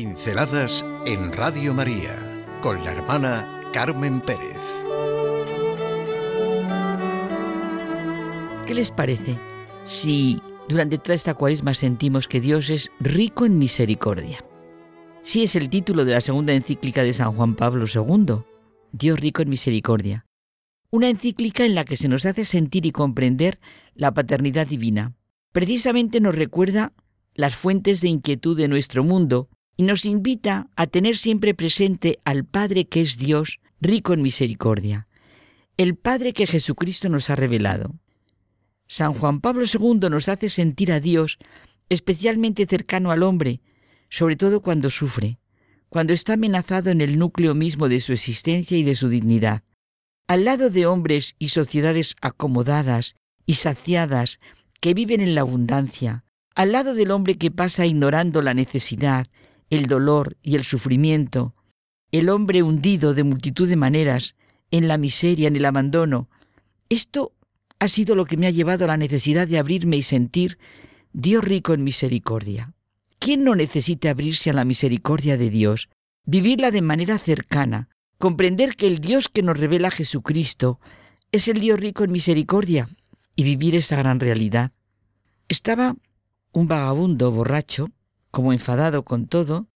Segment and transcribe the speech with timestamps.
[0.00, 2.16] Pinceladas en Radio María
[2.62, 4.56] con la hermana Carmen Pérez.
[8.66, 9.38] ¿Qué les parece
[9.84, 10.40] si
[10.70, 14.42] durante toda esta cuaresma sentimos que Dios es rico en misericordia?
[15.20, 18.36] Sí es el título de la segunda encíclica de San Juan Pablo II,
[18.92, 20.24] Dios rico en misericordia.
[20.88, 23.60] Una encíclica en la que se nos hace sentir y comprender
[23.94, 25.14] la paternidad divina.
[25.52, 26.94] Precisamente nos recuerda
[27.34, 32.44] las fuentes de inquietud de nuestro mundo y nos invita a tener siempre presente al
[32.44, 35.08] Padre que es Dios, rico en misericordia,
[35.78, 37.94] el Padre que Jesucristo nos ha revelado.
[38.86, 41.38] San Juan Pablo II nos hace sentir a Dios
[41.88, 43.62] especialmente cercano al hombre,
[44.10, 45.38] sobre todo cuando sufre,
[45.88, 49.62] cuando está amenazado en el núcleo mismo de su existencia y de su dignidad.
[50.28, 53.14] Al lado de hombres y sociedades acomodadas
[53.46, 54.40] y saciadas
[54.82, 59.26] que viven en la abundancia, al lado del hombre que pasa ignorando la necesidad,
[59.70, 61.54] el dolor y el sufrimiento,
[62.12, 64.36] el hombre hundido de multitud de maneras,
[64.70, 66.28] en la miseria, en el abandono.
[66.88, 67.32] Esto
[67.78, 70.58] ha sido lo que me ha llevado a la necesidad de abrirme y sentir
[71.12, 72.74] Dios rico en misericordia.
[73.18, 75.88] ¿Quién no necesita abrirse a la misericordia de Dios,
[76.24, 80.80] vivirla de manera cercana, comprender que el Dios que nos revela Jesucristo
[81.32, 82.88] es el Dios rico en misericordia
[83.36, 84.72] y vivir esa gran realidad?
[85.48, 85.96] Estaba
[86.52, 87.90] un vagabundo borracho,
[88.30, 89.68] como enfadado con todo,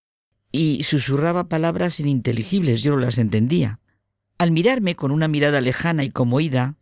[0.51, 3.79] y susurraba palabras ininteligibles, yo no las entendía.
[4.37, 6.77] Al mirarme con una mirada lejana y como oída,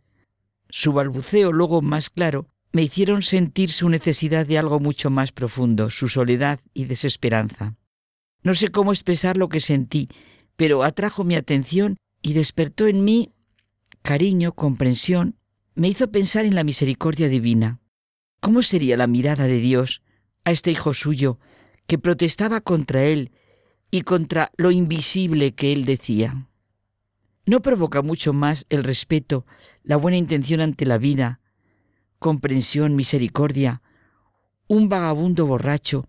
[0.68, 5.90] su balbuceo luego más claro me hicieron sentir su necesidad de algo mucho más profundo,
[5.90, 7.76] su soledad y desesperanza.
[8.42, 10.08] No sé cómo expresar lo que sentí,
[10.56, 13.32] pero atrajo mi atención y despertó en mí
[14.02, 15.36] cariño, comprensión,
[15.74, 17.80] me hizo pensar en la misericordia divina.
[18.40, 20.02] ¿Cómo sería la mirada de Dios
[20.44, 21.38] a este hijo suyo
[21.86, 23.32] que protestaba contra él
[23.90, 26.48] y contra lo invisible que él decía?
[27.46, 29.46] ¿No provoca mucho más el respeto,
[29.82, 31.40] la buena intención ante la vida,
[32.18, 33.82] comprensión, misericordia,
[34.66, 36.08] un vagabundo borracho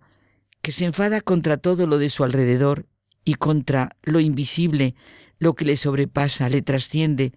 [0.61, 2.87] que se enfada contra todo lo de su alrededor
[3.25, 4.95] y contra lo invisible,
[5.39, 7.33] lo que le sobrepasa, le trasciende,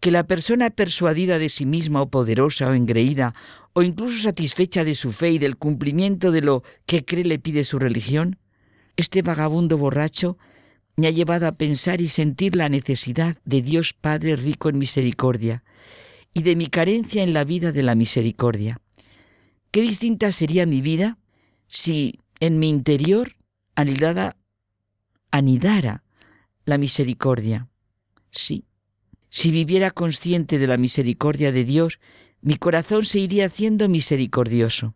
[0.00, 3.34] que la persona persuadida de sí misma o poderosa o engreída
[3.78, 7.62] o incluso satisfecha de su fe y del cumplimiento de lo que cree le pide
[7.62, 8.38] su religión?
[8.96, 10.38] Este vagabundo borracho
[10.96, 15.62] me ha llevado a pensar y sentir la necesidad de Dios Padre rico en misericordia
[16.32, 18.80] y de mi carencia en la vida de la misericordia.
[19.72, 21.18] Qué distinta sería mi vida
[21.68, 23.36] si en mi interior
[23.74, 24.38] anidara,
[25.30, 26.02] anidara
[26.64, 27.68] la misericordia.
[28.30, 28.64] Sí,
[29.28, 32.00] si viviera consciente de la misericordia de Dios,
[32.46, 34.94] mi corazón se iría haciendo misericordioso.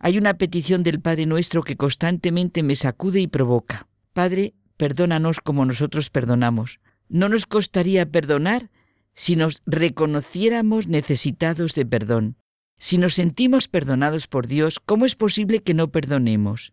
[0.00, 3.86] Hay una petición del Padre nuestro que constantemente me sacude y provoca.
[4.12, 6.80] Padre, perdónanos como nosotros perdonamos.
[7.08, 8.72] No nos costaría perdonar
[9.14, 12.36] si nos reconociéramos necesitados de perdón.
[12.76, 16.72] Si nos sentimos perdonados por Dios, ¿cómo es posible que no perdonemos?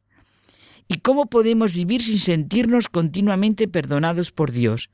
[0.87, 4.89] ¿Y cómo podemos vivir sin sentirnos continuamente perdonados por Dios?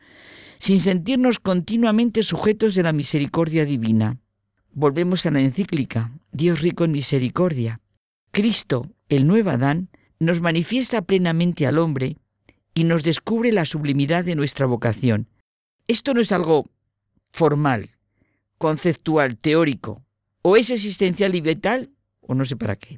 [0.59, 4.19] sin sentirnos continuamente sujetos de la misericordia divina.
[4.71, 7.81] Volvemos a la encíclica, Dios rico en misericordia.
[8.31, 12.17] Cristo, el nuevo Adán, nos manifiesta plenamente al hombre
[12.73, 15.27] y nos descubre la sublimidad de nuestra vocación.
[15.87, 16.65] Esto no es algo
[17.31, 17.89] formal,
[18.57, 20.03] conceptual, teórico,
[20.43, 21.91] o es existencial y vital,
[22.21, 22.97] o no sé para qué.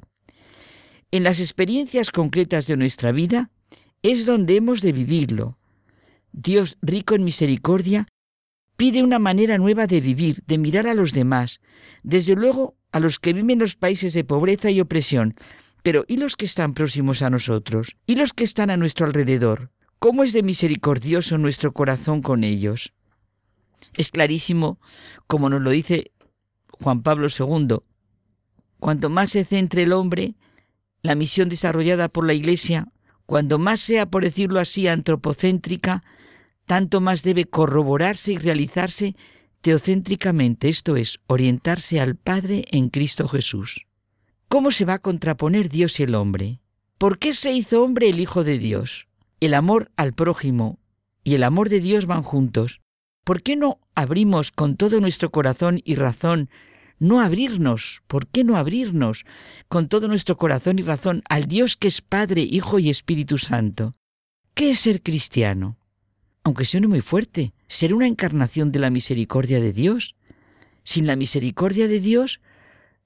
[1.10, 3.50] En las experiencias concretas de nuestra vida
[4.02, 5.58] es donde hemos de vivirlo,
[6.32, 8.06] Dios rico en misericordia,
[8.82, 11.60] pide una manera nueva de vivir, de mirar a los demás,
[12.02, 15.36] desde luego a los que viven en los países de pobreza y opresión,
[15.84, 17.96] pero ¿y los que están próximos a nosotros?
[18.06, 19.70] ¿Y los que están a nuestro alrededor?
[20.00, 22.92] ¿Cómo es de misericordioso nuestro corazón con ellos?
[23.96, 24.80] Es clarísimo,
[25.28, 26.10] como nos lo dice
[26.66, 27.76] Juan Pablo II,
[28.80, 30.34] cuanto más se centre el hombre,
[31.02, 32.88] la misión desarrollada por la Iglesia,
[33.26, 36.02] cuando más sea, por decirlo así, antropocéntrica,
[36.66, 39.16] tanto más debe corroborarse y realizarse
[39.60, 43.86] teocéntricamente, esto es, orientarse al Padre en Cristo Jesús.
[44.48, 46.60] ¿Cómo se va a contraponer Dios y el hombre?
[46.98, 49.06] ¿Por qué se hizo hombre el Hijo de Dios?
[49.40, 50.78] El amor al prójimo
[51.24, 52.80] y el amor de Dios van juntos.
[53.24, 56.50] ¿Por qué no abrimos con todo nuestro corazón y razón?
[56.98, 59.24] No abrirnos, ¿por qué no abrirnos
[59.68, 63.94] con todo nuestro corazón y razón al Dios que es Padre, Hijo y Espíritu Santo?
[64.54, 65.78] ¿Qué es ser cristiano?
[66.44, 70.14] Aunque suene muy fuerte, ser una encarnación de la misericordia de Dios.
[70.84, 72.40] Sin la misericordia de Dios,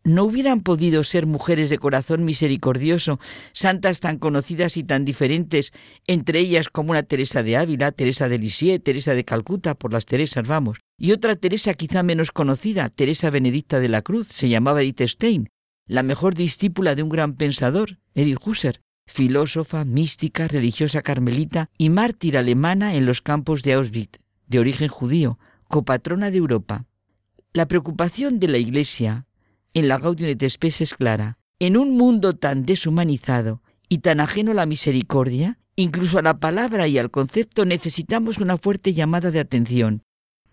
[0.06, 3.18] no hubieran podido ser mujeres de corazón misericordioso,
[3.52, 5.72] santas tan conocidas y tan diferentes,
[6.06, 10.06] entre ellas como una Teresa de Ávila, Teresa de Lisieux, Teresa de Calcuta, por las
[10.06, 14.82] Teresas vamos, y otra Teresa quizá menos conocida, Teresa Benedicta de la Cruz, se llamaba
[14.82, 15.48] Edith Stein,
[15.86, 22.36] la mejor discípula de un gran pensador, Edith Husser, filósofa, mística, religiosa carmelita y mártir
[22.36, 25.38] alemana en los campos de Auschwitz, de origen judío,
[25.68, 26.86] copatrona de Europa.
[27.52, 29.26] La preocupación de la Iglesia
[29.72, 31.38] en la Gaudium et Spes es clara.
[31.58, 36.88] En un mundo tan deshumanizado y tan ajeno a la misericordia, incluso a la palabra
[36.88, 40.02] y al concepto necesitamos una fuerte llamada de atención.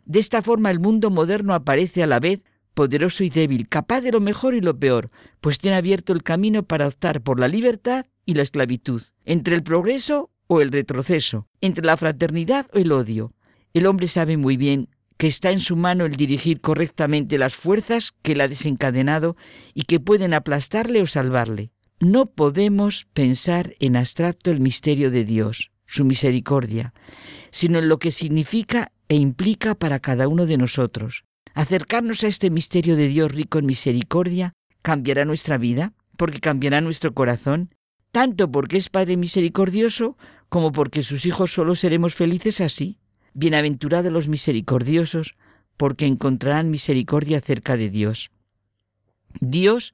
[0.05, 2.41] De esta forma el mundo moderno aparece a la vez
[2.73, 5.11] poderoso y débil, capaz de lo mejor y lo peor,
[5.41, 9.63] pues tiene abierto el camino para optar por la libertad y la esclavitud, entre el
[9.63, 13.33] progreso o el retroceso, entre la fraternidad o el odio.
[13.73, 18.13] El hombre sabe muy bien que está en su mano el dirigir correctamente las fuerzas
[18.21, 19.35] que la ha desencadenado
[19.73, 21.71] y que pueden aplastarle o salvarle.
[21.99, 26.93] No podemos pensar en abstracto el misterio de Dios, su misericordia,
[27.51, 31.23] sino en lo que significa e implica para cada uno de nosotros.
[31.53, 37.13] Acercarnos a este misterio de Dios rico en misericordia cambiará nuestra vida, porque cambiará nuestro
[37.13, 37.69] corazón,
[38.11, 40.17] tanto porque es Padre misericordioso
[40.49, 42.99] como porque sus hijos solo seremos felices así.
[43.33, 45.35] Bienaventurados los misericordiosos,
[45.77, 48.31] porque encontrarán misericordia cerca de Dios.
[49.39, 49.93] Dios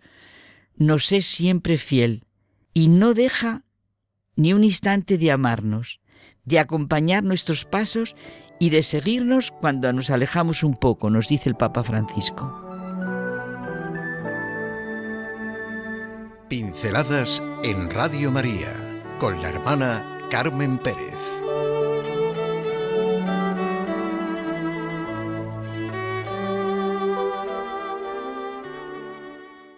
[0.76, 2.26] nos es siempre fiel
[2.74, 3.64] y no deja
[4.36, 6.00] ni un instante de amarnos,
[6.46, 8.16] de acompañar nuestros pasos
[8.60, 12.66] y de seguirnos cuando nos alejamos un poco, nos dice el Papa Francisco.
[16.50, 18.74] Pinceladas en Radio María
[19.20, 21.49] con la hermana Carmen Pérez.